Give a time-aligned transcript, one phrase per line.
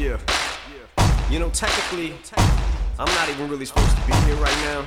[0.00, 0.16] Yeah.
[1.28, 2.14] You know, technically,
[2.98, 4.82] I'm not even really supposed to be here right now.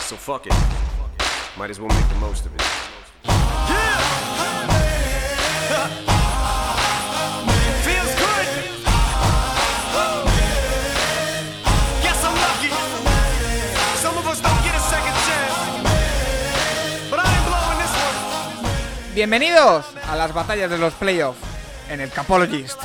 [0.00, 0.54] So fuck it.
[1.56, 2.62] Might as well make the most of it.
[7.86, 8.46] Feels good.
[12.02, 12.70] Guess I'm lucky.
[14.02, 15.54] Some of us don't get a second chance.
[17.10, 19.14] But I ain't blowing this one.
[19.14, 21.38] Bienvenidos a las batallas de los playoffs
[21.88, 22.80] en el Capologist.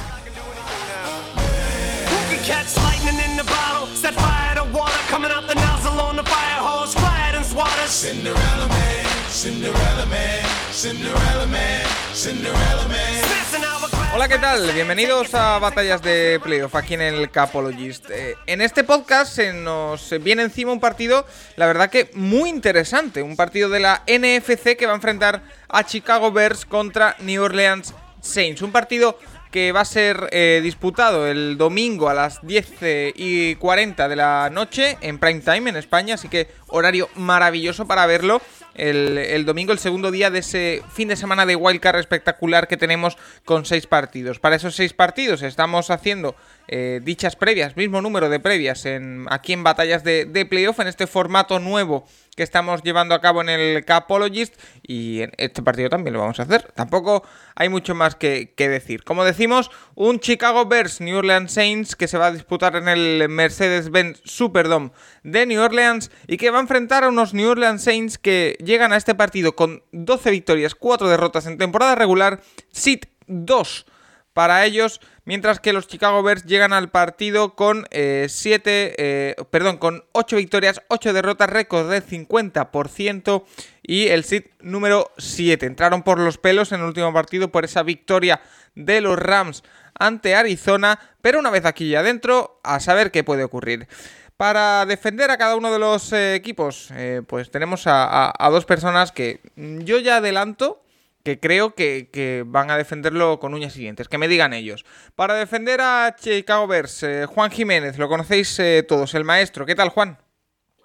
[2.50, 3.86] Who can catch lightning in the bottle?
[3.94, 6.96] Set fire to water coming out the nozzle on the fire hose.
[6.96, 7.92] Fly it and swat us.
[7.92, 13.24] Cinderella Man, Cinderella Man, Cinderella Man, Cinderella Man.
[13.24, 14.16] Smashing hourglass.
[14.16, 14.72] Hola, ¿qué tal?
[14.72, 18.10] Bienvenidos a Batallas de Playoff aquí en el Capologist.
[18.10, 23.22] Eh, en este podcast se nos viene encima un partido, la verdad que muy interesante,
[23.22, 27.94] un partido de la NFC que va a enfrentar a Chicago Bears contra New Orleans
[28.22, 28.64] Saints.
[28.64, 29.20] Un partido
[29.52, 34.50] que va a ser eh, disputado el domingo a las 10 y 40 de la
[34.52, 38.42] noche en prime time en España, así que horario maravilloso para verlo.
[38.76, 42.78] El, el domingo, el segundo día de ese fin de semana de wildcard espectacular que
[42.78, 44.40] tenemos con seis partidos.
[44.40, 46.36] Para esos seis partidos estamos haciendo
[46.72, 50.88] eh, dichas previas, mismo número de previas en, aquí en batallas de, de playoff, en
[50.88, 55.90] este formato nuevo que estamos llevando a cabo en el Capologist y en este partido
[55.90, 56.72] también lo vamos a hacer.
[56.74, 57.24] Tampoco
[57.56, 59.04] hay mucho más que, que decir.
[59.04, 63.28] Como decimos, un Chicago Bears New Orleans Saints que se va a disputar en el
[63.28, 64.92] Mercedes-Benz Superdome
[65.24, 68.94] de New Orleans y que va a enfrentar a unos New Orleans Saints que llegan
[68.94, 73.86] a este partido con 12 victorias, 4 derrotas en temporada regular, sit 2
[74.40, 80.38] para ellos, mientras que los Chicago Bears llegan al partido con 7, perdón, con 8
[80.38, 83.44] victorias, 8 derrotas, récord de 50%
[83.84, 85.66] y el sit número 7.
[85.66, 88.40] Entraron por los pelos en el último partido por esa victoria
[88.76, 89.62] de los Rams
[89.94, 93.90] ante Arizona, pero una vez aquí ya adentro, a saber qué puede ocurrir.
[94.38, 99.12] Para defender a cada uno de los eh, equipos, eh, pues tenemos a, dos personas
[99.12, 100.82] que yo ya adelanto
[101.24, 104.08] que creo que, que van a defenderlo con uñas siguientes.
[104.08, 104.86] Que me digan ellos.
[105.16, 109.66] Para defender a Chicago Bears, eh, Juan Jiménez, lo conocéis eh, todos, el maestro.
[109.66, 110.18] ¿Qué tal, Juan?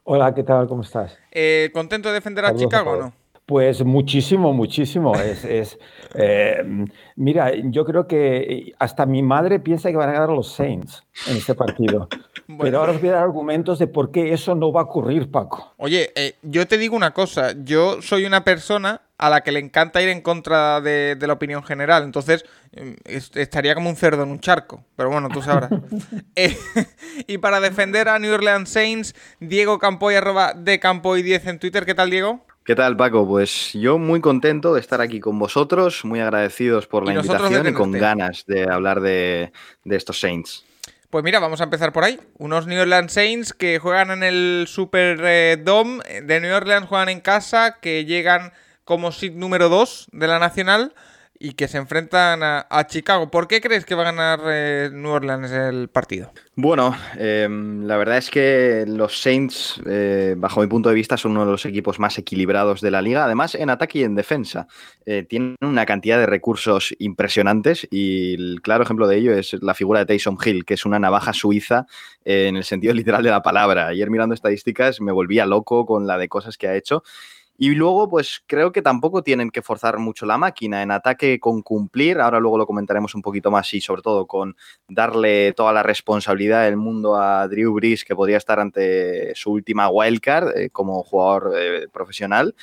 [0.05, 0.67] Hola, ¿qué tal?
[0.67, 1.19] ¿Cómo estás?
[1.31, 3.13] Eh, ¿Contento de defender a Saludos a Chicago o no?
[3.47, 5.15] Pues muchísimo, muchísimo.
[5.17, 5.79] Es, es,
[7.17, 11.37] mira, yo creo que hasta mi madre piensa que van a ganar los Saints en
[11.37, 12.09] este partido.
[12.47, 12.63] Bueno.
[12.65, 15.31] Pero ahora os voy a dar argumentos de por qué eso no va a ocurrir,
[15.31, 15.73] Paco.
[15.79, 19.61] Oye, eh, yo te digo una cosa, yo soy una persona a la que le
[19.61, 23.97] encanta ir en contra de, de la opinión general, entonces eh, es- estaría como un
[23.97, 25.71] cerdo en un charco, pero bueno, tú sabrás.
[26.37, 26.57] Eh,
[27.29, 31.95] y para defender a New Orleans Saints, Diego Campoy, arroba de Campoy10 en Twitter, ¿qué
[31.95, 32.45] tal Diego?
[32.65, 33.27] ¿Qué tal, Paco?
[33.29, 37.73] Pues yo muy contento de estar aquí con vosotros, muy agradecidos por la invitación y
[37.75, 39.53] con ganas de hablar de,
[39.85, 40.65] de estos Saints.
[41.15, 42.19] Pues mira, vamos a empezar por ahí.
[42.39, 47.09] Unos New Orleans Saints que juegan en el Super eh, Dome de New Orleans, juegan
[47.09, 48.53] en casa, que llegan
[48.85, 50.93] como seed número 2 de la Nacional
[51.45, 53.31] y que se enfrentan a, Chicago.
[53.31, 56.33] ¿Por qué crees que va a ganar eh, New Orleans el partido?
[56.57, 61.33] Bueno, eh, la verdad es que los Saints, eh, bajo mi punto de vista, son
[61.33, 63.25] uno de los equipos más equilibrados de la liga.
[63.25, 64.69] Además, en ataque y en defensa.
[65.05, 69.75] Eh, tienen una cantidad de recursos impresionantes y el claro ejemplo de ello es la
[69.75, 71.87] figura de Taysom Hill, que es una navaja suiza
[72.25, 73.89] en el sentido literal de la palabra.
[73.89, 77.03] Ayer mirando estadísticas me volvía loco con la de cosas que ha hecho.
[77.57, 81.63] Y luego, pues creo que tampoco tienen que forzar mucho la máquina en ataque con
[81.63, 82.21] cumplir.
[82.21, 84.57] Ahora luego lo comentaremos un poquito más y sobre todo con
[84.89, 89.89] darle toda la responsabilidad del mundo a Drew Brees, que podría estar ante su última
[89.89, 92.55] wildcard eh, como jugador eh, profesional.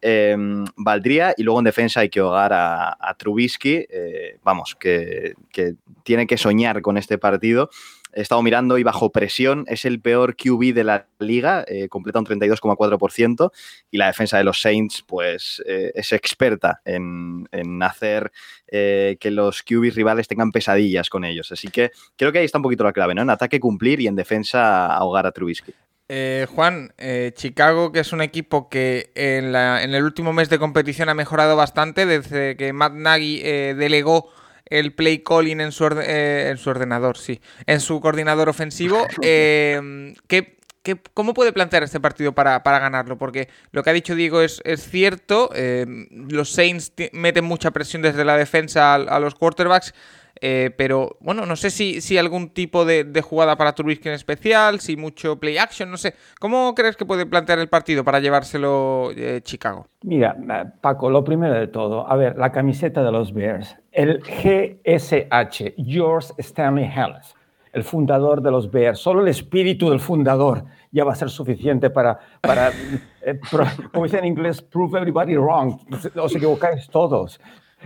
[0.00, 0.36] Eh,
[0.76, 5.74] valdría y luego en defensa hay que ahogar a, a Trubisky, eh, vamos, que, que
[6.04, 7.68] tiene que soñar con este partido.
[8.12, 12.18] He estado mirando y bajo presión es el peor QB de la liga, eh, completa
[12.18, 13.50] un 32,4%
[13.90, 18.32] y la defensa de los Saints pues eh, es experta en, en hacer
[18.66, 21.52] eh, que los QB rivales tengan pesadillas con ellos.
[21.52, 23.22] Así que creo que ahí está un poquito la clave, ¿no?
[23.22, 25.72] En ataque cumplir y en defensa ahogar a Trubisky.
[26.54, 26.94] Juan,
[27.34, 31.14] Chicago, que es un equipo que en, la- en el último mes de competición ha
[31.14, 34.30] mejorado bastante desde que Matt Nagy delegó
[34.70, 39.06] el play calling en su, orde- eh, en su ordenador, sí, en su coordinador ofensivo.
[39.22, 43.18] Eh, ¿qué, qué- cómo puede plantear este partido para, para ganarlo?
[43.18, 48.02] Porque lo que ha dicho Diego es, es cierto, eh, los Saints meten mucha presión
[48.02, 49.94] desde la defensa a, a los quarterbacks.
[50.40, 54.14] Eh, pero bueno, no sé si, si algún tipo de, de jugada para Trubisky en
[54.14, 56.14] especial, si mucho play action, no sé.
[56.38, 59.88] ¿Cómo crees que puede plantear el partido para llevárselo eh, Chicago?
[60.04, 60.36] Mira,
[60.80, 66.32] Paco, lo primero de todo, a ver, la camiseta de los Bears, el GSH, George
[66.38, 67.34] Stanley Harris,
[67.72, 71.90] el fundador de los Bears, solo el espíritu del fundador ya va a ser suficiente
[71.90, 72.70] para, para
[73.22, 75.78] eh, pro- como dicen en inglés, prove everybody wrong,
[76.16, 77.40] os equivocáis todos.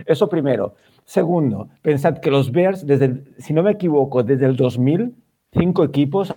[0.05, 0.75] Eso primero.
[1.05, 5.15] Segundo, pensad que los Bears, desde, el- si no me equivoco, desde el 2000,
[5.51, 6.33] cinco equipos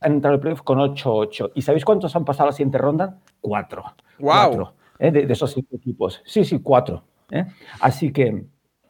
[0.00, 1.52] han entrado al playoff con 8-8.
[1.54, 3.18] ¿Y sabéis cuántos han pasado a la siguiente ronda?
[3.40, 3.84] Cuatro.
[4.18, 5.10] Cuatro, ¿eh?
[5.10, 6.22] de, de esos cinco equipos.
[6.24, 7.02] Sí, sí, cuatro.
[7.30, 7.44] ¿eh?
[7.80, 8.44] Así que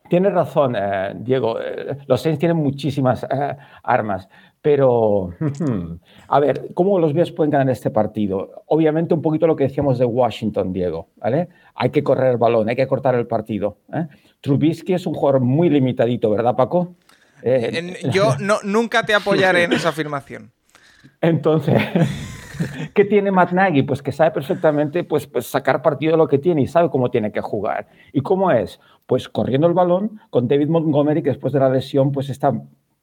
[0.08, 1.60] tienes razón, eh, Diego.
[1.60, 4.28] eh, los Saints tienen muchísimas eh, armas.
[4.60, 5.30] Pero,
[6.28, 8.64] a ver, ¿cómo los Bears pueden ganar este partido?
[8.66, 11.48] Obviamente un poquito lo que decíamos de Washington, Diego, ¿vale?
[11.74, 13.78] Hay que correr el balón, hay que cortar el partido.
[14.40, 16.96] Trubisky es un jugador muy limitadito, ¿verdad, Paco?
[18.10, 20.50] Yo no, nunca te apoyaré en esa afirmación.
[21.20, 21.80] Entonces,
[22.94, 23.82] ¿qué tiene Matt Nagy?
[23.82, 27.10] Pues que sabe perfectamente pues, pues sacar partido de lo que tiene y sabe cómo
[27.10, 27.88] tiene que jugar.
[28.12, 28.80] ¿Y cómo es?
[29.06, 32.52] Pues corriendo el balón con David Montgomery, que después de la lesión pues está,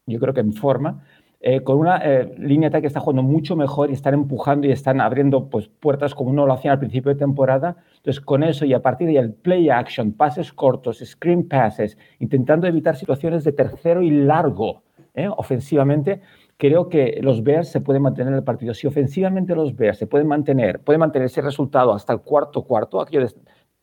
[0.06, 1.04] yo creo que en forma,
[1.46, 4.72] eh, con una eh, línea de que está jugando mucho mejor y están empujando y
[4.72, 7.76] están abriendo pues, puertas como no lo hacían al principio de temporada.
[7.98, 11.98] Entonces, con eso y a partir de ahí el play action, pases cortos, screen passes,
[12.20, 14.84] intentando evitar situaciones de tercero y largo
[15.14, 15.28] ¿eh?
[15.28, 16.22] ofensivamente,
[16.58, 18.74] creo que los Bears se pueden mantener en el partido.
[18.74, 23.02] Si ofensivamente los Bears se pueden mantener, pueden mantener ese resultado hasta el cuarto cuarto,
[23.02, 23.34] aquello de,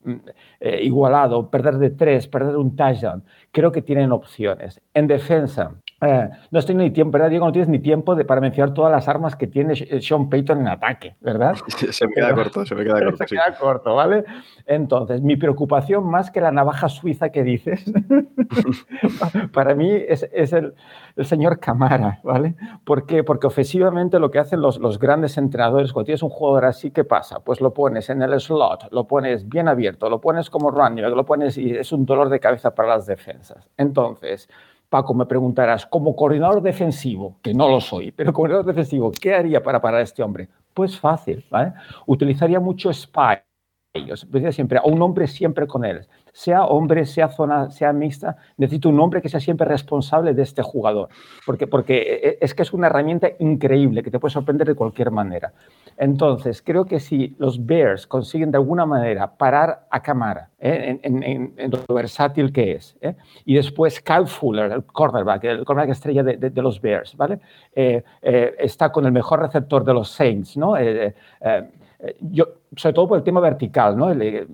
[0.03, 0.19] mm,
[0.59, 4.81] eh, igualado, perder de tres, perder un touchdown, creo que tienen opciones.
[4.93, 7.45] En defensa, eh, no estoy ni tiempo, ¿verdad, Diego?
[7.45, 10.61] No tienes ni tiempo de, para mencionar todas las armas que tiene Sh- Sean Payton
[10.61, 11.55] en ataque, ¿verdad?
[11.91, 13.35] Se me queda corto, se me queda corto, Se sí.
[13.35, 14.23] queda corto, ¿vale?
[14.65, 17.83] Entonces, mi preocupación más que la navaja suiza que dices,
[19.53, 20.73] para mí es, es el,
[21.15, 22.55] el señor Camara, ¿vale?
[22.83, 23.23] ¿Por qué?
[23.23, 27.03] Porque ofensivamente lo que hacen los, los grandes entrenadores, cuando tienes un jugador así, ¿qué
[27.03, 27.39] pasa?
[27.39, 31.25] Pues lo pones en el slot, lo pones bien abierto, lo pones como running lo
[31.25, 33.67] pones y es un dolor de cabeza para las defensas.
[33.77, 34.49] Entonces,
[34.91, 39.63] Paco, me preguntarás, como coordinador defensivo, que no lo soy, pero coordinador defensivo, ¿qué haría
[39.63, 40.49] para parar a este hombre?
[40.73, 41.71] Pues fácil, ¿vale?
[42.05, 43.37] Utilizaría mucho spy.
[44.51, 46.05] Siempre, a un hombre siempre con él.
[46.33, 50.61] Sea hombre, sea zona, sea mixta, necesito un hombre que sea siempre responsable de este
[50.61, 51.09] jugador.
[51.45, 55.51] Porque, porque es que es una herramienta increíble que te puede sorprender de cualquier manera.
[55.97, 60.99] Entonces, creo que si los Bears consiguen de alguna manera parar a Camara ¿eh?
[61.03, 63.15] en, en- en- lo versátil que es, ¿eh?
[63.45, 67.39] y después Kyle Fuller, el cornerback, el cornerback estrella de, de- los Bears, ¿vale?
[67.75, 70.75] Eh, eh, está con el mejor receptor de los Saints, ¿no?
[72.03, 72.45] Eh, yo,
[72.75, 74.09] sobre todo por el tema vertical, ¿no?
[74.09, 74.47] El, eh,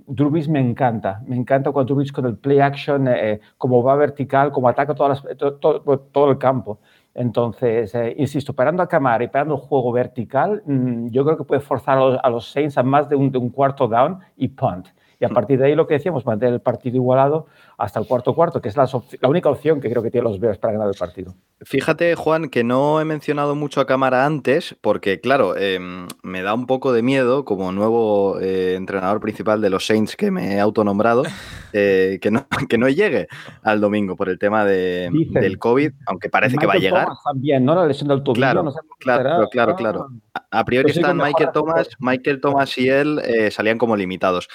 [0.50, 4.68] me encanta, me encanta cuando Brees con el play action, eh, cómo va vertical, cómo
[4.68, 6.80] ataca todas todo el campo.
[7.14, 11.62] Entonces, insisto, parando a Camara y parando el juego vertical, mm, yo creo que puede
[11.62, 14.88] forzar a los, Saints a más de un cuarto down y punt.
[15.20, 17.48] Y a partir de ahí lo que decíamos, mantener el partido igualado
[17.78, 18.88] hasta el cuarto cuarto, que es la,
[19.28, 21.36] única opción que creo que tienen los Bears para ganar el partido.
[21.62, 26.54] Fíjate, Juan, que no he mencionado mucho a cámara antes, porque, claro, em, me da
[26.54, 30.60] un poco de miedo, como nuevo eh, entrenador principal de los Saints que me he
[30.60, 31.24] autonombrado,
[31.74, 33.28] eh, que, no, que no llegue
[33.64, 35.42] al domingo por el tema de- Dicen.
[35.42, 37.06] del COVID, aunque parece que va a llegar.
[37.06, 37.74] Thomas también, ¿no?
[37.74, 38.40] La lesión del tobillo.
[38.40, 39.48] Claro, no sé cómo claro, será.
[39.50, 40.08] claro, claro.
[40.52, 41.50] A priori Pues están Michael.
[41.54, 44.48] Thomas, Michael Thomas y él eh, salían como limitados.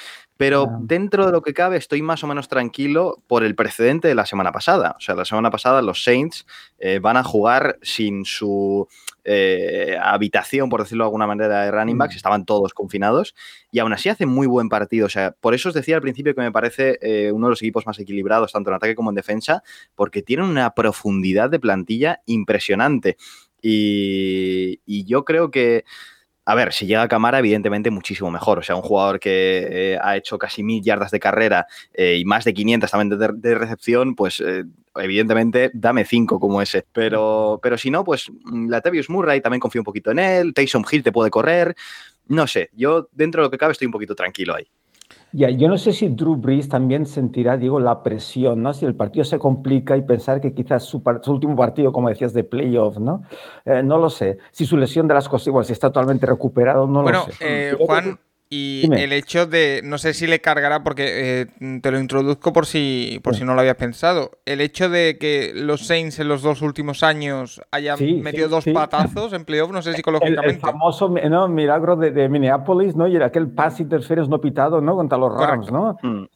[0.42, 0.78] Pero Ah.
[0.80, 4.26] dentro de lo que cabe, estoy más o menos tranquilo por el precedente de la
[4.26, 4.96] semana pasada.
[4.96, 6.46] O sea, la semana pasada los Saints
[6.80, 8.88] eh, van a jugar sin su
[9.22, 12.14] eh, habitación, por decirlo de alguna manera, de running backs.
[12.14, 12.16] Mm.
[12.16, 13.36] Estaban todos confinados
[13.70, 15.06] y aún así hacen muy buen partido.
[15.06, 17.62] O sea, por eso os decía al principio que me parece eh, uno de los
[17.62, 19.62] equipos más equilibrados, tanto en ataque como en defensa,
[19.94, 23.16] porque tienen una profundidad de plantilla impresionante.
[23.62, 25.84] Y, y yo creo que,
[26.44, 28.58] a ver, si llega a Camara, evidentemente muchísimo mejor.
[28.58, 32.24] O sea, un jugador que eh, ha hecho casi mil yardas de carrera eh, y
[32.24, 34.64] más de 500 también de, de recepción, pues eh,
[34.96, 36.84] evidentemente dame 5 como ese.
[36.92, 40.52] Pero, pero si no, pues mm, Latavius Murray también confío un poquito en él.
[40.52, 41.76] Taysom Hill te puede correr.
[42.26, 44.66] No sé, yo dentro de lo que cabe estoy un poquito tranquilo ahí.
[45.32, 48.74] Ya, yo no sé si Drew Brees también sentirá, digo, la presión, ¿no?
[48.74, 52.44] Si el partido se complica y pensar que quizás su, último partido, como decías, de
[52.44, 53.22] playoff, ¿no?
[53.64, 54.38] Eh, no lo sé.
[54.50, 57.70] Si su lesión de las costas, igual, si está totalmente recuperado, no Bueno, lo sé.
[57.70, 59.02] eh, Juan, que- y Dime.
[59.04, 63.18] el hecho de, no sé si le cargará, porque eh, te lo introduzco por si,
[63.24, 64.32] por si no lo habías pensado.
[64.44, 68.50] El hecho de que los Saints en los dos últimos años hayan Sí, metido sí,
[68.50, 68.72] dos sí.
[68.74, 70.60] patazos en playoff, no sé El, el psicológicamente.
[70.60, 71.48] famoso ¿no?
[71.48, 73.06] milagro de, de Minneapolis, ¿no?
[73.08, 74.96] Y era aquel pass interference no pitado, ¿no?
[74.96, 75.98] Contra los Rams, Correcto.
[76.02, 76.10] ¿no?
[76.10, 76.26] Mm.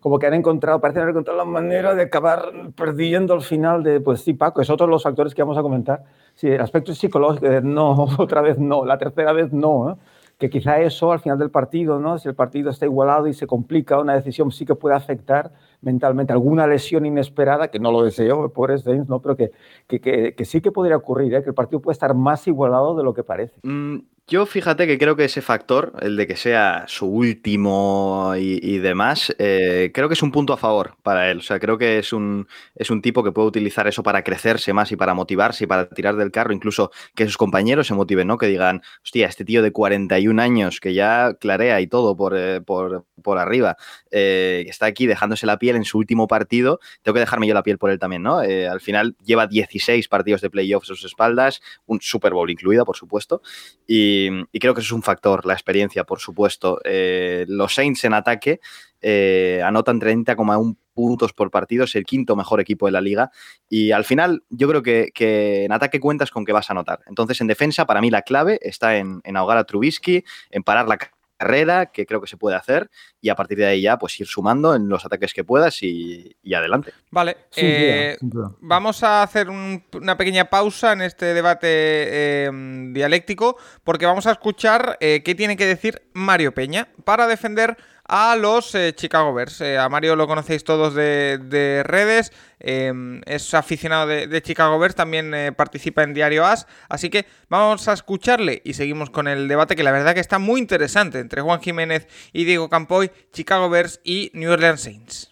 [0.00, 4.00] como que han encontrado, parece haber encontrado la manera de acabar perdiendo al final de,
[4.02, 6.02] pues sí, Paco, es otro de los factores que vamos a comentar.
[6.34, 9.94] Sí, el aspecto psicológico, no, otra vez no, la tercera vez no, ¿eh?
[10.38, 12.18] Que quizá eso al final del partido, ¿no?
[12.18, 16.32] si el partido está igualado y se complica, una decisión sí que puede afectar mentalmente
[16.32, 19.20] alguna lesión inesperada, que no lo deseo, por Saints, ¿no?
[19.20, 19.52] pero que,
[19.86, 21.42] que, que, sí que podría ocurrir, ¿eh?
[21.42, 23.60] que el partido puede estar más igualado de lo que parece.
[23.62, 28.78] Mm, yo fíjate que creo que ese factor, el de que sea su último y,
[28.78, 31.38] demás, eh, creo que es un punto a favor para él.
[31.38, 34.72] O sea, creo que es un, es un tipo que puede utilizar eso para crecerse
[34.72, 38.26] más y para motivarse y para tirar del carro, incluso que sus compañeros se motiven,
[38.28, 38.38] ¿no?
[38.38, 42.62] Que digan, hostia, este tío de 41 años que ya clarea y todo por, eh,
[42.62, 43.76] por, por arriba,
[44.12, 47.64] eh, está aquí dejándose la piel en su último partido, tengo que dejarme yo la
[47.64, 48.38] piel por él también, ¿no?
[48.38, 52.96] al final lleva 16 partidos de playoffs a sus espaldas, un Super Bowl incluida, por
[52.96, 53.42] supuesto,
[53.86, 56.80] y creo que eso es un factor, la experiencia, por supuesto.
[56.84, 58.60] Eh, los Saints en ataque
[59.00, 63.30] eh, anotan 30,1 puntos por partido, es el quinto mejor equipo de la liga.
[63.68, 67.00] Y al final, yo creo que, en ataque cuentas con que vas a anotar.
[67.06, 70.86] Entonces, en defensa, para mí la clave está en, en ahogar a Trubisky, en parar
[70.88, 70.98] la
[71.44, 74.26] carrera, que creo que se puede hacer, y a partir de ahí ya pues ir
[74.26, 76.92] sumando en los ataques que puedas y, adelante.
[77.10, 78.16] Vale, eh,
[78.60, 84.96] vamos a hacer una pequeña pausa en este debate em, dialéctico, porque vamos a escuchar
[85.00, 89.60] eh, qué tiene que decir Mario Peña para defender a los eh, Chicago Bears.
[89.60, 95.32] Eh, a Mario lo conocéis todos de, redes, em, es aficionado de, Chicago Bears, también
[95.34, 99.76] eh, participa en Diario As, así que vamos a escucharle y seguimos con el debate
[99.76, 104.00] que la verdad que está muy interesante entre Juan Jiménez y Diego Campoy, Chicago Bears
[104.04, 105.30] y New Orleans Saints.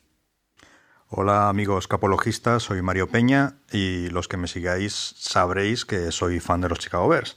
[1.15, 6.63] Hola amigos capologistas, soy Mario Peña y los que me sigáis sabréis que soy fan
[6.63, 7.37] de los Chicago Bears.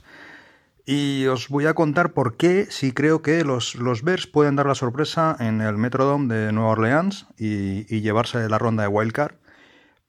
[0.86, 4.68] Y os voy a contar por qué si creo que los, los Bears pueden dar
[4.68, 9.34] la sorpresa en el Metrodome de Nueva Orleans y, llevarse la ronda de Wildcard.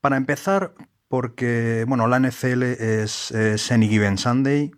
[0.02, 0.74] Para empezar,
[1.08, 3.32] porque bueno, la NFL es,
[3.70, 4.70] Any Given Sunday.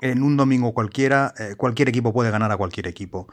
[0.00, 3.26] En un domingo cualquiera, eh, cualquier equipo puede ganar a cualquier equipo.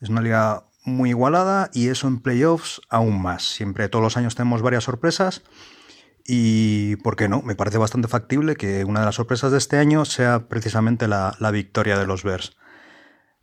[0.00, 3.42] Es una liga muy igualada y eso en playoffs aún más.
[3.54, 5.42] Siempre todos los años tenemos varias sorpresas
[6.30, 7.40] y, ¿por qué no?
[7.40, 11.34] Me parece bastante factible que una de las sorpresas de este año sea precisamente la,
[11.50, 12.54] victoria de los Bears.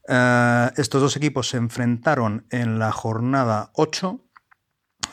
[0.07, 4.21] Eh, estos dos equipos se enfrentaron en la jornada 8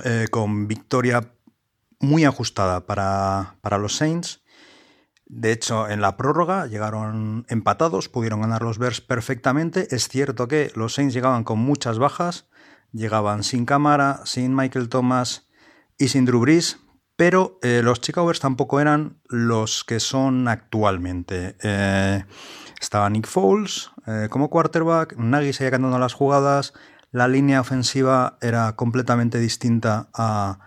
[0.05, 1.33] eh, con victoria
[1.99, 4.43] muy ajustada para, para, los Saints.
[5.25, 9.88] De hecho, en la prórroga llegaron empatados, pudieron ganar los Bears perfectamente.
[9.95, 12.50] Es cierto que los Saints llegaban con muchas bajas,
[12.93, 15.49] llegaban sin cámara, sin Michael Thomas
[15.97, 16.79] y sin Drew Brees,
[17.16, 21.57] pero eh, los Chicago tampoco eran los que son actualmente.
[21.62, 22.25] Eh,
[22.81, 26.73] estaba Nick Foles eh, como quarterback, Nagy seguía cantando las jugadas,
[27.11, 30.61] la línea ofensiva era completamente distinta a,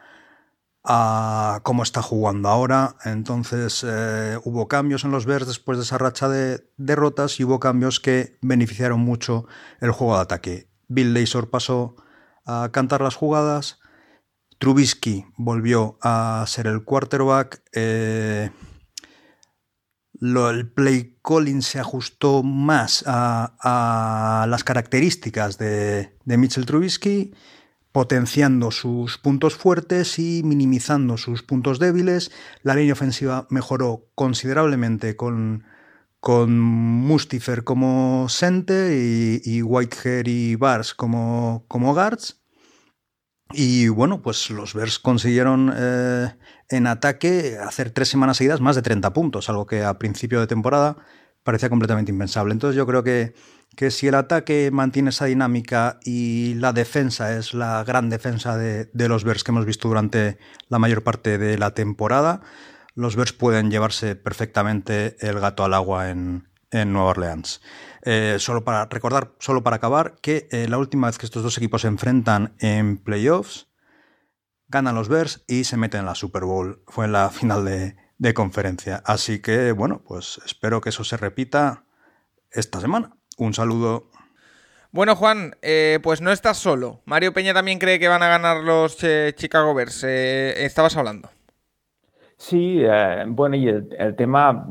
[0.83, 2.95] a cómo está jugando ahora.
[3.03, 3.83] Entonces
[4.43, 8.37] hubo cambios en los Bears después de esa racha de derrotas y hubo cambios que
[8.41, 9.47] beneficiaron mucho
[9.81, 10.69] el juego de ataque.
[10.87, 11.95] Bill Lazor pasó
[12.45, 13.79] a cantar las jugadas.
[14.57, 17.61] Trubisky volvió a ser el quarterback.
[17.73, 18.49] Eh,
[20.21, 27.33] el play calling se ajustó más a, las características de, Mitchell Trubisky,
[27.91, 32.31] potenciando sus puntos fuertes y minimizando sus puntos débiles.
[32.63, 35.65] La línea ofensiva mejoró considerablemente con,
[36.19, 42.44] con Mustifer como center y, Whitehair y Bars como, como guards.
[43.51, 46.33] Y bueno, pues los Bears consiguieron eh,
[46.69, 50.47] en ataque hacer tres semanas seguidas más de 30 puntos, algo que a principio de
[50.47, 50.97] temporada
[51.43, 52.53] parecía completamente impensable.
[52.53, 53.35] Entonces yo creo que,
[53.75, 58.85] que si el ataque mantiene esa dinámica y la defensa es la gran defensa de,
[58.93, 62.41] de los Bears que hemos visto durante la mayor parte de la temporada,
[62.95, 67.61] los Bears pueden llevarse perfectamente el gato al agua en, en Nueva Orleans.
[68.03, 71.57] Eh, solo para recordar, solo para acabar, que eh, la última vez que estos dos
[71.57, 73.67] equipos se enfrentan en playoffs,
[74.67, 76.83] ganan los Bears y se meten en la Super Bowl.
[76.87, 79.01] Fue en la final de, conferencia.
[79.05, 81.85] Así que, bueno, pues espero que eso se repita
[82.51, 83.17] esta semana.
[83.37, 84.09] Un saludo.
[84.91, 87.01] Bueno, Juan, eh, pues no estás solo.
[87.05, 88.97] Mario Peña también cree que van a ganar los
[89.35, 90.03] Chicago Bears.
[90.03, 91.34] estabas hablando.
[92.37, 94.67] Sí, eh, bueno, y el, tema,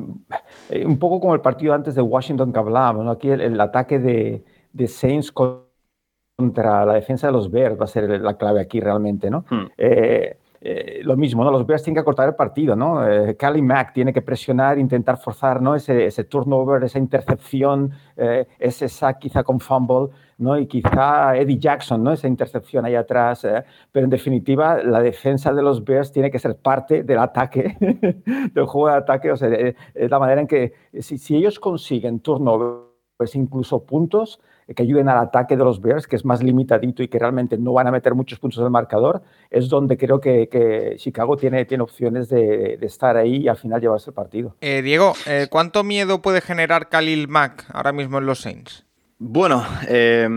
[0.68, 4.44] eh, un poco como el partido antes de Washington que hablábamos, aquí el, ataque de,
[4.72, 9.30] de, Saints contra la defensa de los Bears va a ser la clave aquí realmente,
[9.30, 9.44] ¿no?
[9.48, 9.66] Hmm.
[9.78, 11.50] Eh, eh, lo mismo, ¿no?
[11.50, 13.06] Los Bears tienen que cortar el partido, ¿no?
[13.06, 15.74] Eh, Cali Mack tiene que presionar, intentar forzar, ¿no?
[15.74, 20.58] Ese, ese turnover, esa intercepción, eh, ese sack quizá con fumble, ¿no?
[20.58, 22.12] Y quizá Eddie Jackson, ¿no?
[22.12, 23.44] Esa intercepción ahí atrás.
[23.44, 23.64] ¿eh?
[23.92, 27.76] Pero en definitiva, la defensa de los Bears tiene que ser parte del ataque,
[28.52, 29.30] del juego de ataque.
[29.30, 34.40] O sea, es la manera en que si, ellos consiguen turnovers, incluso puntos,
[34.74, 37.74] que ayuden al ataque de los Bears, que es más limitadito y que realmente no
[37.74, 42.30] van a meter muchos puntos en el marcador, es donde creo que, Chicago tiene, opciones
[42.30, 44.56] de, estar ahí y al final llevarse el partido.
[44.62, 48.86] Eh, Diego, eh, ¿cuánto miedo puede generar Khalil Mack ahora mismo en los Saints?
[49.26, 50.28] Bueno, eh,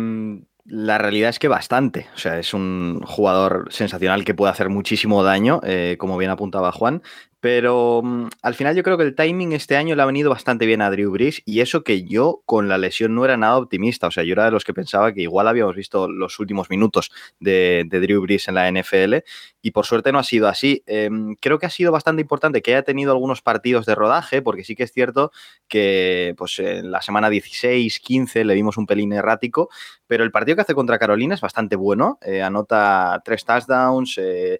[0.63, 2.07] la realidad es que bastante.
[2.15, 6.71] O sea, es un jugador sensacional que puede hacer muchísimo daño, eh, como bien apuntaba
[6.71, 7.03] Juan.
[7.39, 10.65] Pero um, al final yo creo que el timing este año le ha venido bastante
[10.65, 14.07] bien a Drew Brees y eso que yo con la lesión no era nada optimista.
[14.07, 17.11] O sea, yo era de los que pensaba que igual habíamos visto los últimos minutos
[17.39, 19.17] de, Drew Brees en la NFL
[19.61, 20.83] y por suerte no ha sido así.
[20.87, 24.63] Eh, creo que ha sido bastante importante que haya tenido algunos partidos de rodaje porque
[24.63, 25.31] sí que es cierto
[25.67, 29.69] que pues, en la semana 16, 15 le vimos un pelín errático,
[30.07, 32.17] pero el partido que hace contra Carolina es bastante bueno.
[32.21, 34.17] Eh, anota tres touchdowns.
[34.17, 34.59] Eh,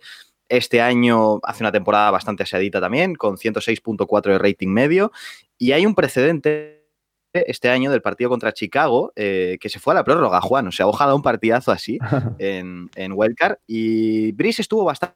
[0.50, 5.12] este año hace una temporada bastante aseadita también, con 106.4 de rating medio.
[5.58, 6.77] Y hay un precedente
[7.34, 10.68] este año del partido contra Chicago eh, que se fue a la prórroga, Juan.
[10.68, 12.00] O sea, ojalá un partidazo así
[12.39, 13.58] en, en Wildcard.
[13.68, 15.16] Y Brice estuvo bastante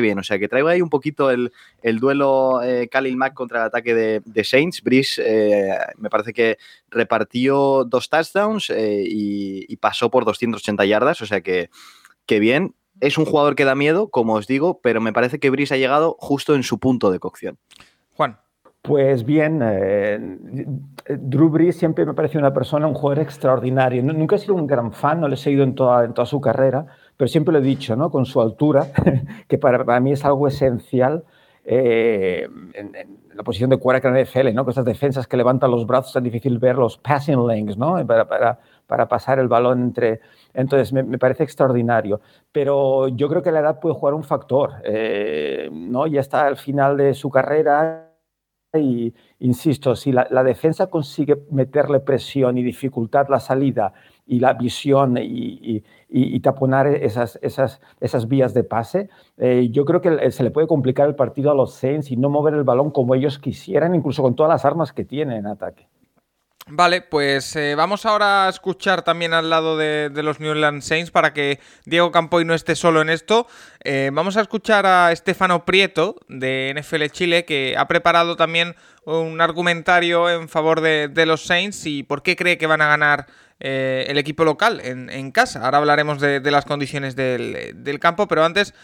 [0.00, 0.18] bien.
[0.18, 3.66] O sea, que traigo ahí un poquito el, el duelo eh, Khalil Mack contra el
[3.66, 4.82] ataque de, de Saints.
[4.82, 6.58] Brice eh, me parece que
[6.88, 11.20] repartió dos touchdowns eh, y, y, pasó por 280 yardas.
[11.22, 11.70] O sea que,
[12.26, 12.74] que bien.
[13.00, 15.78] Es un jugador que da miedo, como os digo, pero me parece que Brice ha
[15.78, 17.58] llegado justo en su punto de cocción.
[18.14, 18.38] Juan.
[18.82, 20.18] Pues bien, eh,
[21.08, 24.02] Drew Brees siempre me parece una persona, un jugador extraordinario.
[24.02, 26.40] Nunca he sido un gran fan, no le he seguido en toda, en toda su
[26.40, 26.86] carrera,
[27.16, 28.10] pero siempre lo he dicho, ¿no?
[28.10, 28.86] Con su altura,
[29.48, 31.24] que para, para mí es algo esencial.
[31.70, 34.64] Eh, en, en, la posición de quarterback en NFL, ¿no?
[34.64, 38.04] Con esas defensas que levantan los brazos, es difícil ver los passing lanes, ¿no?
[38.04, 40.20] Para, para, para pasar el balón entre...
[40.54, 42.20] Entonces, me, parece extraordinario.
[42.50, 46.08] Pero yo creo que la edad puede jugar un factor, eh, ¿no?
[46.08, 48.08] Ya está al final de su carrera,
[48.74, 53.94] y insisto, si la, defensa consigue meterle presión y dificultad la salida
[54.26, 60.30] y la visión y taponar esas, esas, esas, vías de pase, eh, yo creo que
[60.30, 63.14] se le puede complicar el partido a los Saints y no mover el balón como
[63.14, 65.88] ellos quisieran, incluso con todas las armas que tienen en ataque.
[66.70, 71.10] Vale, pues eh, vamos ahora a escuchar también al lado de, los New Orleans Saints
[71.10, 73.46] para que Diego Campoy no esté solo en esto.
[73.84, 79.40] Eh, vamos a escuchar a Estefano Prieto de NFL Chile que ha preparado también un
[79.40, 83.26] argumentario en favor de, los Saints y por qué cree que van a ganar
[83.60, 85.64] eh, el equipo local en, casa.
[85.64, 88.74] Ahora hablaremos de, las condiciones del, campo, pero antes,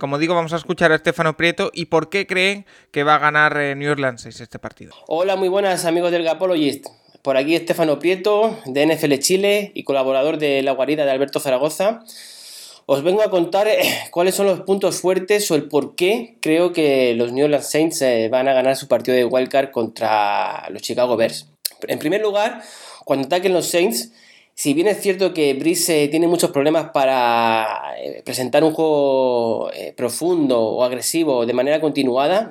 [0.00, 3.18] como digo, vamos a escuchar a Estefano Prieto y por qué creen que va a
[3.18, 4.94] ganar New Orleans Saints este partido.
[5.08, 7.03] Hola, muy buenas amigos del Gapologist.
[7.24, 12.04] Por aquí Estefano Prieto, de NFL Chile y colaborador de La Guarida de Alberto Zaragoza.
[12.84, 16.74] Os vengo a contar eh, cuáles son los puntos fuertes o el por qué creo
[16.74, 20.82] que los New Orleans Saints eh, van a ganar su partido de wildcard contra los
[20.82, 21.48] Chicago Bears.
[21.88, 22.60] En primer lugar,
[23.06, 24.12] cuando ataquen los Saints,
[24.52, 30.60] si bien es cierto que Brice tiene muchos problemas para eh, presentar un juego profundo
[30.60, 32.50] o agresivo de manera continuada,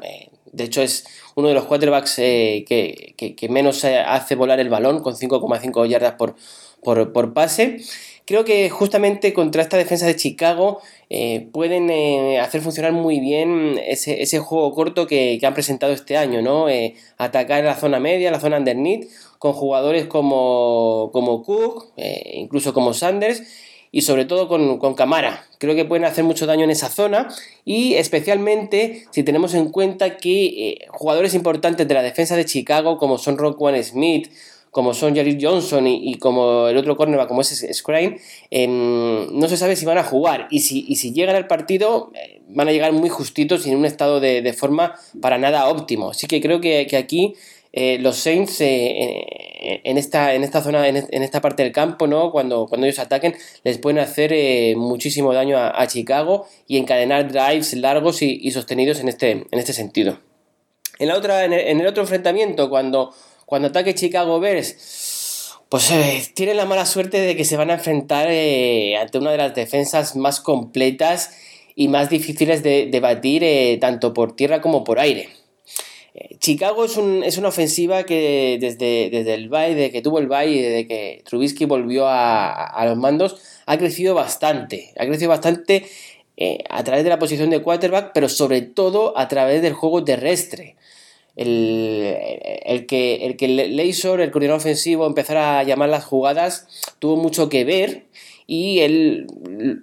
[0.54, 5.16] de hecho es uno de los quarterbacks eh, que, menos hace volar el balón, con
[5.16, 6.36] 5,5 yardas por,
[6.84, 7.82] por, pase.
[8.26, 13.78] Creo que justamente contra esta defensa de Chicago eh, pueden eh, hacer funcionar muy bien
[13.86, 16.70] ese, juego corto que, han presentado este año, ¿no?
[16.70, 21.92] Eh, atacar la zona media, la zona underneath, con jugadores como, como Cook,
[22.34, 23.44] incluso como Sanders,
[23.95, 25.45] y sobre todo con, con Camara.
[25.60, 27.29] Creo que pueden hacer mucho daño en esa zona
[27.63, 32.97] y especialmente si tenemos en cuenta que eh, jugadores importantes de la defensa de Chicago
[32.97, 34.32] como son Rockwan Smith,
[34.71, 38.17] como son Jared Johnson y, y, como el otro cornerback como es Scrine,
[38.49, 42.12] eh, no se sabe si van a jugar y si, y si llegan al partido
[42.15, 45.67] eh, van a llegar muy justitos y en un estado de, de, forma para nada
[45.67, 46.10] óptimo.
[46.10, 47.36] Así que creo que, que aquí
[47.76, 49.26] eh, los Saints eh,
[49.84, 52.32] en, esta, en esta zona, en, esta parte del campo, ¿no?
[52.32, 57.74] Cuando, cuando ellos ataquen, les pueden hacer eh, muchísimo daño a, Chicago y encadenar drives
[57.74, 60.20] largos y, sostenidos en este, en este sentido.
[61.00, 63.12] En, la otra, en, el, otro enfrentamiento, cuando,
[63.48, 65.92] cuando ataque Chicago Bears, pues
[66.36, 70.16] tienen la mala suerte de que se van a enfrentar ante una de las defensas
[70.16, 71.32] más completas
[71.76, 75.30] y más difíciles de, batir tanto por tierra como por aire.
[76.39, 80.45] Chicago es, un, es, una ofensiva que desde, el bye, desde que tuvo el bye
[80.45, 84.93] y desde que Trubisky volvió a, los mandos, ha crecido bastante.
[84.97, 85.86] Ha crecido bastante
[86.38, 90.04] eh, a través de la posición de quarterback, pero sobre todo a través del juego
[90.04, 90.76] terrestre.
[91.36, 96.67] El, que, el que el coordinador ofensivo, empezara a llamar las jugadas,
[96.99, 98.06] tuvo mucho que ver
[98.45, 99.28] y él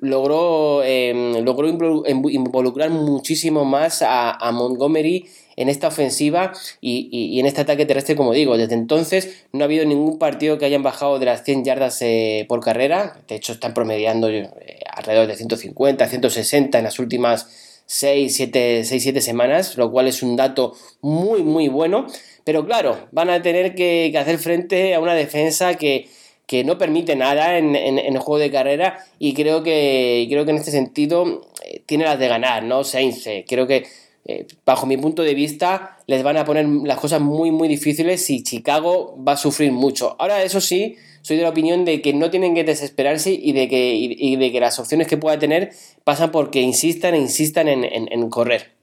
[0.00, 5.26] logró, em, logró involucrar muchísimo más a, Montgomery
[5.60, 8.56] en esta ofensiva y, en este ataque terrestre, como digo.
[8.56, 12.46] Desde entonces no ha habido ningún partido que hayan bajado de las 100 yardas eh,
[12.48, 13.20] por carrera.
[13.28, 14.48] De hecho, están promediando eh,
[14.90, 20.22] alrededor de 150, 160 en las últimas 6, 7, 6, 7 semanas, lo cual es
[20.22, 22.06] un dato muy, muy bueno.
[22.44, 26.08] Pero claro, van a tener que hacer frente a una defensa que
[26.46, 30.56] que no permite nada en, el juego de carrera y creo que, creo que en
[30.56, 32.82] este sentido eh, tiene las de ganar, ¿no?
[32.82, 33.84] Sainz, creo que
[34.24, 38.28] eh, bajo mi punto de vista les van a poner las cosas muy muy difíciles
[38.30, 40.16] y Chicago va a sufrir mucho.
[40.18, 43.68] Ahora eso sí, soy de la opinión de que no tienen que desesperarse y de
[43.68, 45.72] que, de que las opciones que pueda tener
[46.04, 48.80] pasan porque insistan e insistan en correr.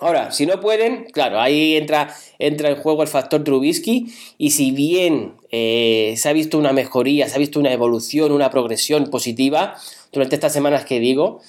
[0.00, 4.06] Ahora, si no pueden, claro, ahí entra, entra en juego el factor Trubisky
[4.38, 8.50] y si bien eh, se ha visto una mejoría, se ha visto una evolución, una
[8.50, 9.76] progresión positiva
[10.10, 11.42] durante estas semanas que digo,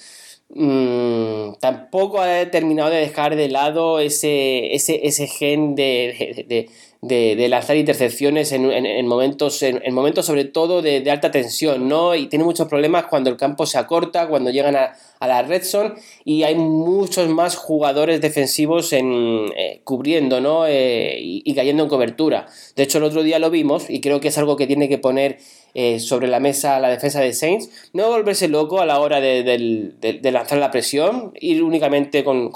[0.54, 6.68] mmm, tampoco ha terminado de dejar de lado ese, ese, ese gen de,
[7.02, 12.14] lanzar intercepciones en, momentos, en, momentos sobre todo de, alta tensión, ¿no?
[12.14, 15.94] Y tiene muchos problemas cuando el campo se acorta, cuando llegan a, la red zone
[16.24, 20.66] y hay muchos más jugadores defensivos en, eh, cubriendo, ¿no?
[20.66, 22.46] Eh, y, cayendo en cobertura.
[22.74, 24.98] De hecho, el otro día lo vimos y creo que es algo que tiene que
[24.98, 25.38] poner
[25.74, 30.20] eh, sobre la mesa la defensa de Saints, no volverse loco a la hora de,
[30.22, 32.52] lanzar la presión, ir únicamente con,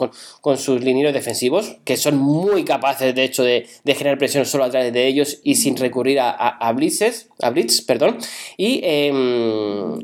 [0.59, 4.93] sus linieros defensivos, que son muy capaces de hecho de, generar presión solo a través
[4.93, 8.19] de ellos y sin recurrir a, a, blitzes, a blitz, perdón,
[8.57, 8.81] y,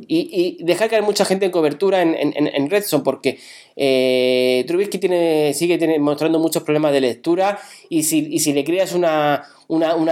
[0.09, 3.38] y, dejar caer mucha gente en cobertura en, en, en porque
[3.76, 7.58] eh, Trubisky tiene, sigue mostrando muchos problemas de lectura
[7.88, 9.48] y si, le creas una,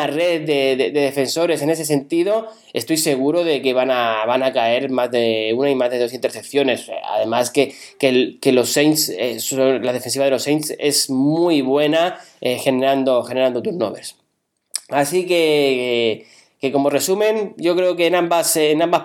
[0.07, 5.53] red de, defensores en ese sentido, estoy seguro de que van a, caer más de
[5.57, 6.87] una y más de dos intercepciones.
[7.05, 7.75] Además que,
[8.53, 9.39] los Saints, eh,
[9.83, 14.17] la defensiva de los Saints es muy buena eh, generando, generando turnovers.
[14.89, 16.27] Así que,
[16.73, 18.57] como resumen, yo creo que en ambas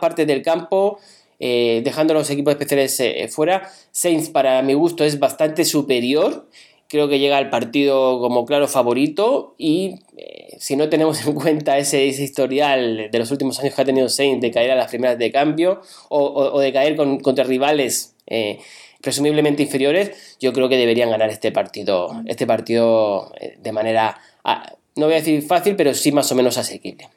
[0.01, 0.99] partes del campo
[1.47, 6.49] eh, dejando los equipos especiales eh, fuera, Saints para mi gusto es bastante superior.
[6.87, 11.77] Creo que llega al partido como claro favorito y eh, si no tenemos en cuenta
[11.77, 15.19] ese, historial de los últimos años que ha tenido Saints de caer a las primeras
[15.19, 18.15] de cambio o, de caer contra rivales
[18.99, 25.05] presumiblemente inferiores, yo creo que deberían ganar este partido, este partido de manera, ah, no
[25.05, 27.07] voy a decir fácil, pero sí más o menos asequible.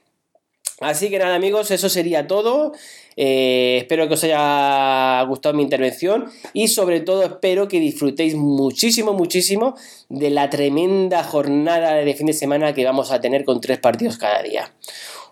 [0.81, 2.73] Así que nada amigos, eso sería todo.
[3.20, 9.12] Eh, espero que os haya gustado mi intervención y sobre todo espero que disfrutéis muchísimo,
[9.12, 9.74] muchísimo
[10.09, 14.18] de la tremenda jornada de fin de semana que vamos a tener con tres partidos
[14.18, 14.72] cada día.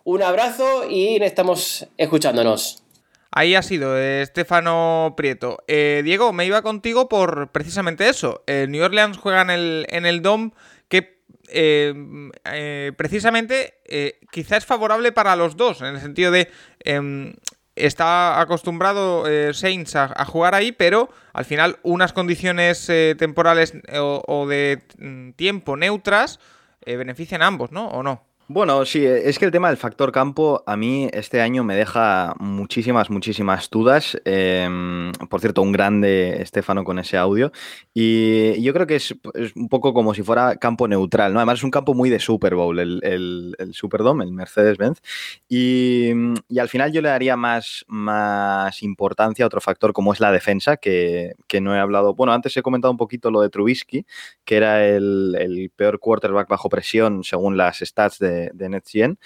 [0.02, 2.82] Un abrazo y estamos escuchándonos.
[3.30, 5.58] Ahí ha sido Estefano Prieto.
[5.68, 8.42] Eh, Diego, me iba contigo por precisamente eso.
[8.48, 10.50] New Orleans juega en el, en el Dom
[10.88, 16.48] que eh, precisamente eh, quizá es favorable para los dos, en el sentido de
[16.80, 17.34] em,
[17.76, 19.52] está acostumbrado eh,
[19.94, 26.40] a, jugar ahí, pero al final unas condiciones temporales o, de mm, tiempo neutras
[26.84, 27.88] benefician a ambos, ¿no?
[27.88, 28.22] ¿O no?
[28.48, 31.74] Bueno, sí, e, es que el tema del factor campo a mí este año me
[31.74, 34.16] deja muchísimas, muchísimas dudas.
[34.24, 37.50] Em, por cierto, un grande Estefano con ese audio.
[37.92, 39.16] Y yo creo que es,
[39.56, 41.40] un poco como si fuera campo neutral, ¿no?
[41.40, 45.00] Además es un campo muy de Super Bowl, el, el, Superdome, el Mercedes-Benz.
[45.48, 46.12] Y,
[46.56, 50.76] al final yo le daría más, más importancia a otro factor como es la defensa,
[50.76, 52.14] que, no he hablado.
[52.14, 54.06] Bueno, antes he comentado un poquito lo de Trubisky,
[54.44, 59.16] que era el, el peor quarterback bajo presión según las stats de de, de Net100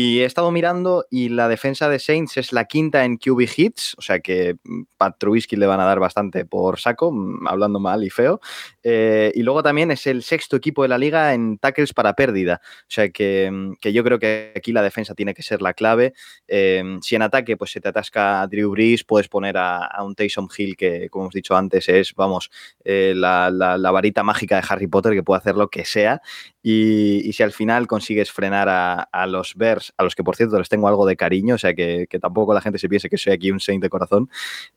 [0.00, 3.96] y he estado mirando y la defensa de Saints es la quinta en QB hits,
[3.98, 7.80] o sea que mm, Pat Trubisky le van a dar bastante por saco, mm, hablando
[7.80, 8.40] mal y feo.
[8.84, 12.60] Eh, y luego también es el sexto equipo de la liga en tackles para pérdida,
[12.62, 15.74] o sea que, mm, que yo creo que aquí la defensa tiene que ser la
[15.74, 16.14] clave.
[16.46, 20.46] Eh, si en ataque pues se te atasca Drew Brees, puedes poner a, un Taysom
[20.56, 22.52] Hill que, como hemos dicho antes, es, vamos,
[22.84, 26.22] eh, la, la, varita mágica de Harry Potter que puede hacer lo que sea.
[26.62, 30.58] Y, si al final consigues frenar a, a los Bears, a los que por cierto
[30.58, 33.32] les tengo algo de cariño, o sea que, tampoco la gente se piense que soy
[33.32, 34.28] aquí un saint de corazón,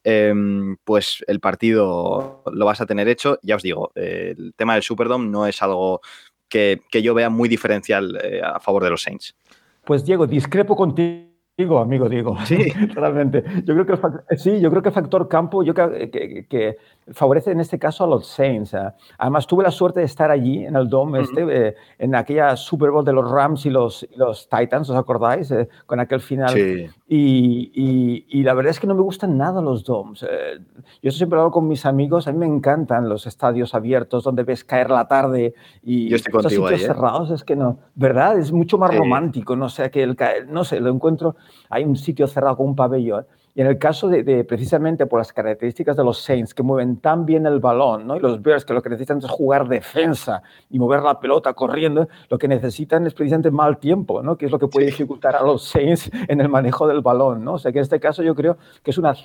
[0.03, 3.39] em, pues el partido lo vas a tener hecho.
[3.41, 6.01] Ya os digo, el tema del Superdome no es algo
[6.47, 9.35] que, yo vea muy diferencial eh, a favor de los Saints.
[9.85, 11.31] Pues Diego, discrepo contigo
[11.79, 12.37] amigo, digo.
[12.45, 12.57] Sí.
[12.95, 13.43] Realmente.
[13.65, 16.45] Yo creo que el sí, yo creo que el factor campo yo creo que, que-
[16.47, 16.77] que
[17.13, 18.73] favorece en este caso a los Saints.
[18.73, 18.89] eh.
[19.17, 22.91] Además, tuve la suerte de estar allí en el Dome, este, eh, en aquella Super
[22.91, 25.51] Bowl de los Rams y los, y los Titans, ¿os acordáis?
[25.51, 26.49] Eh, con aquel final.
[26.49, 26.85] Sí.
[27.07, 30.23] Y, y- y la verdad es que no me gustan nada los domes.
[30.23, 30.59] Eh,
[31.01, 32.27] yo siempre lo hablo con mis amigos.
[32.27, 36.31] A mí me encantan los estadios abiertos donde ves caer la tarde y Yo estoy
[36.31, 36.87] contigo sitios ahí, ¿eh?
[36.87, 37.31] cerrados.
[37.31, 38.37] Es que no, ¿verdad?
[38.39, 38.97] Es mucho más Sí.
[38.97, 39.55] romántico.
[39.55, 41.35] No sé, que el, ca- no sé, lo encuentro.
[41.69, 43.25] Hay un sitio cerrado con un pabellón.
[43.53, 46.97] Y en el caso de, de, precisamente por las características de los Saints, que mueven
[46.97, 48.15] tan bien el balón, ¿no?
[48.15, 52.07] y los Bears, que lo que necesitan es jugar defensa y mover la pelota corriendo,
[52.29, 54.37] lo que necesitan es precisamente mal tiempo, ¿no?
[54.37, 57.43] que es lo que puede dificultar a los Saints en el manejo del balón.
[57.43, 57.53] ¿no?
[57.53, 59.15] O sea que en este caso yo creo que es una,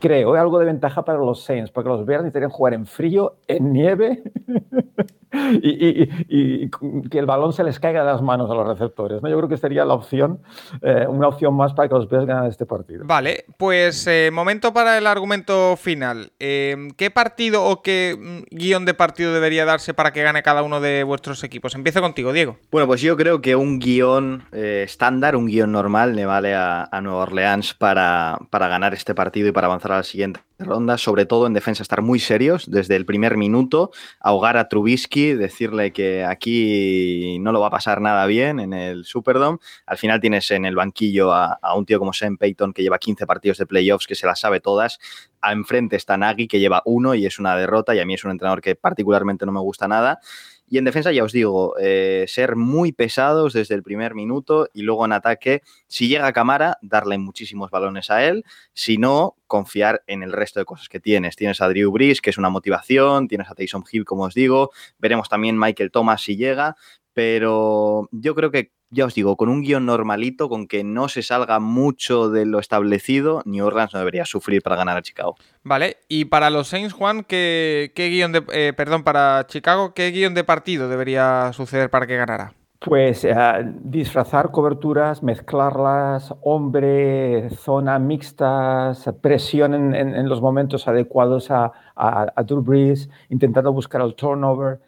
[0.00, 3.72] creo, algo de ventaja para los Saints, porque los Bears necesitan jugar en frío, en
[3.72, 4.22] nieve
[5.32, 6.70] y, y- y- y
[7.10, 9.22] que el balón se les caiga de las manos a los receptores.
[9.22, 9.28] ¿no?
[9.28, 10.40] Yo creo que sería la opción,
[10.82, 13.02] eh, una opción más para que los Bears ganen este partido.
[13.04, 16.30] Vale, pues eh, momento para el argumento final.
[16.38, 20.62] Eh, ¿Qué partido o qué mm, guion de partido debería darse para que gane cada
[20.62, 21.74] uno de vuestros equipos?
[21.74, 22.56] Empiezo contigo, Diego.
[22.70, 26.88] Bueno, pues yo creo que un guion eh, estándar, un guion normal, le vale a,
[26.90, 30.98] a Nueva Orleans para, para ganar este partido y para avanzar a la siguiente ronda.
[30.98, 35.92] Sobre todo en defensa, estar muy serios desde el primer minuto, ahogar a Trubisky, decirle
[35.92, 39.58] que aquí no lo va a pasar nada bien en el Superdome.
[39.86, 42.98] Al final tienes en el banquillo a, a un tío como Sam Payton que lleva
[42.98, 44.98] 15 partidos de playoffs, que se las sabe todas.
[45.40, 48.24] A enfrente está Nagy, que lleva uno y es una derrota, y a mí es
[48.24, 50.20] un entrenador que particularmente no me gusta nada.
[50.68, 54.82] Y en defensa, ya os digo, eh, ser muy pesados desde el primer minuto y
[54.82, 58.44] luego en ataque, si llega Camara, darle muchísimos balones a él.
[58.72, 61.36] Si no, confiar en el resto de cosas que tienes.
[61.36, 63.28] Tienes a Drew Brees, que es una motivación.
[63.28, 64.70] Tienes a Taysom Hill, como os digo.
[64.98, 66.76] Veremos también Michael Thomas si llega.
[67.12, 71.22] Pero yo creo que, ya os digo, con un guion normalito, con que no se
[71.22, 75.36] salga mucho de lo establecido, New Orleans no debería sufrir para ganar a Chicago.
[75.62, 78.44] Vale, y para los Saints, Juan, ¿qué, qué guion de.
[78.52, 82.52] eh, perdón, para Chicago, ¿qué guion de partido debería suceder para que ganara?
[82.86, 83.34] Pues eh,
[83.82, 92.26] disfrazar coberturas, mezclarlas, hombre, zona mixtas, presión en, en- en los momentos adecuados a, a,
[92.36, 94.78] a Drew Brees, intentando buscar el turnover.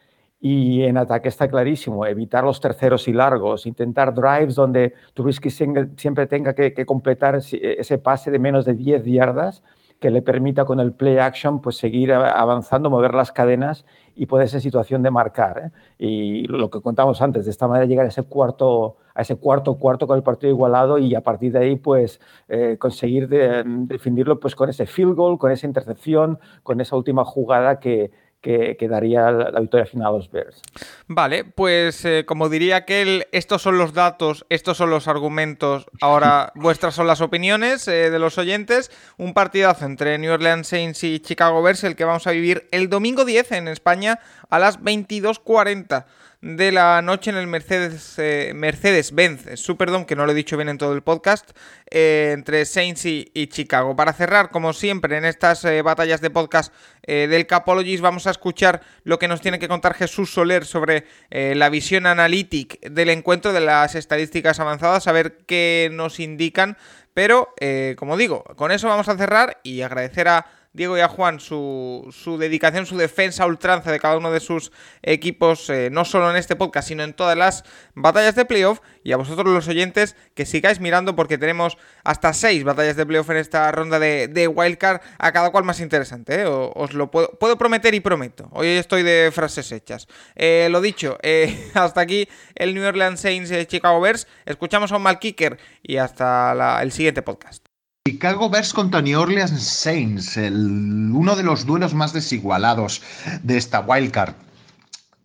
[0.41, 6.29] Y en ataque está clarísimo, evitar los terceros y largos, intentar drives donde Trubisky siempre
[6.29, 9.65] tenga que, que completar ese ese pase de menos de 10 yardas
[9.99, 13.85] que le permita con el play action pues seguir avanzando, mover las cadenas
[14.19, 15.73] y ponerse en situación de marcar.
[15.99, 16.05] ¿eh?
[16.07, 19.79] Y lo que contamos antes, de esta manera llegar a ese cuarto, a ese cuarto
[19.79, 24.39] cuarto con el partido igualado y a partir de ahí pues eh, conseguir de- definirlo
[24.41, 28.89] pues con ese field goal, con esa intercepción, con esa última jugada que, que, que
[28.89, 30.63] daría la, la victoria final a los Bears.
[31.07, 36.53] Vale, pues eh, como diría aquel, estos son los datos, estos son los argumentos, ahora
[36.57, 38.91] vuestras son las opiniones eh, de los oyentes.
[39.17, 42.89] Un partidazo entre New Orleans Saints y Chicago Bears, el que vamos a vivir el
[42.89, 44.21] domingo 10 en España
[44.51, 46.05] a las 22.40
[46.41, 50.69] de la noche en el Mercedes eh, Mercedes-Benz Superdome, que no lo he dicho bien
[50.69, 51.51] en todo el podcast,
[51.91, 53.97] eh, entre Saints y, y Chicago.
[53.97, 56.73] Para cerrar, como siempre, en estas eh, batallas de podcast
[57.03, 61.07] eh, del Capologist, vamos a escuchar lo que nos tiene que contar Jesús Soler sobre
[61.31, 66.77] eh, la visión analítica del encuentro de las estadísticas avanzadas, a ver qué nos indican.
[67.15, 71.09] Pero, eh, como digo, con eso vamos a cerrar y agradecer a Diego y a
[71.09, 74.71] Juan su, su dedicación, su defensa ultranza de cada uno de sus
[75.03, 78.81] equipos, eh, no solo en este podcast, sino en todas las batallas de playoff.
[79.03, 83.31] Y a vosotros los oyentes que sigáis mirando porque tenemos hasta seis batallas de playoff
[83.31, 86.43] en esta ronda de, de Wildcard, a cada cual más interesante.
[86.43, 86.47] ¿eh?
[86.47, 88.49] Os lo puedo, puedo prometer y prometo.
[88.53, 90.07] Hoy estoy de frases hechas.
[90.37, 94.27] Eh, lo dicho, eh, hasta aquí el New Orleans Saints Chicago Bears.
[94.45, 97.68] Escuchamos a un mal kicker y hasta el siguiente podcast.
[98.09, 103.03] Chicago Bears contra New Orleans Saints, el- uno de los duelos más desigualados
[103.43, 104.33] de esta wildcard.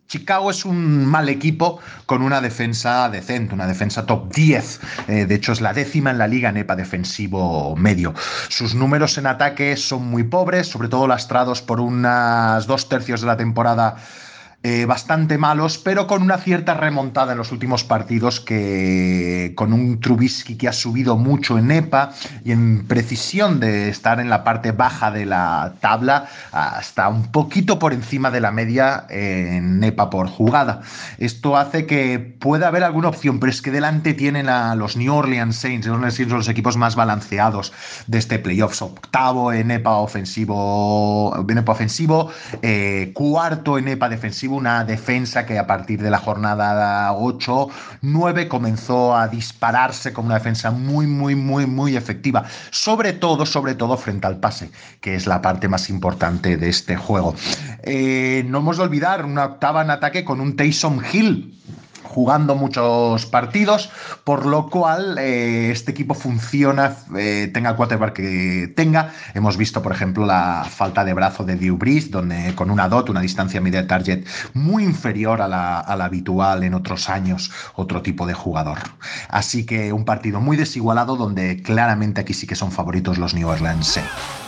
[0.09, 4.81] Chicago es un mal equipo con una defensa decente, una defensa top 10.
[5.07, 8.13] Eh, de hecho, es la décima en la liga en EPA defensivo medio.
[8.49, 13.27] Sus números en ataque son muy pobres, sobre todo lastrados por unas dos tercios de
[13.27, 13.95] la temporada
[14.65, 19.99] eh, bastante malos, pero con una cierta remontada en los últimos partidos que con un
[19.99, 22.13] Trubisky que ha subido mucho en EPA
[22.45, 27.77] y en precisión de estar en la parte baja de la tabla hasta un poquito
[27.77, 30.81] por encima de la media en EPA por jugada.
[31.17, 35.13] Esto hace que pueda haber alguna opción, pero es que delante tienen a los New
[35.13, 37.73] Orleans Saints, New son los equipos más balanceados
[38.07, 44.52] de este playoffs, octavo en EPA ofensivo, en EPA ofensivo, eh, cuarto en EPA defensivo
[44.55, 47.69] una defensa que a partir de la jornada 8,
[48.01, 52.43] 9 comenzó a dispararse como una defensa muy, muy, muy, muy efectiva.
[52.71, 56.95] Sobre todo, sobre todo frente al pase, que es la parte más importante de este
[56.95, 57.35] juego.
[57.83, 61.53] Eh, no hemos de olvidar una octava en ataque con un Taysom Hill
[62.13, 63.89] jugando muchos partidos,
[64.23, 69.11] por lo cual eh, este equipo funciona, eh, tenga el quarterback que tenga.
[69.33, 73.09] Hemos visto, por ejemplo, la falta de brazo de Drew Brees, donde con una dot,
[73.09, 78.01] una distancia media target muy inferior a la, a la habitual en otros años, otro
[78.01, 78.77] tipo de jugador.
[79.29, 83.47] Así que un partido muy desigualado donde claramente aquí sí que son favoritos los New
[83.47, 84.42] Orleans Saints.